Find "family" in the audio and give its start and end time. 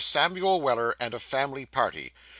1.19-1.67